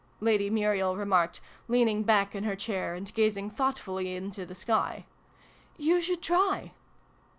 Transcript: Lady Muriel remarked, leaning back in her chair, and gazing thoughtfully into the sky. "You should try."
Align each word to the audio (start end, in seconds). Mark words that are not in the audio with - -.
Lady 0.19 0.49
Muriel 0.49 0.95
remarked, 0.95 1.41
leaning 1.67 2.01
back 2.01 2.33
in 2.33 2.43
her 2.43 2.55
chair, 2.55 2.95
and 2.95 3.13
gazing 3.13 3.51
thoughtfully 3.51 4.15
into 4.15 4.47
the 4.47 4.55
sky. 4.55 5.05
"You 5.77 6.01
should 6.01 6.23
try." 6.23 6.71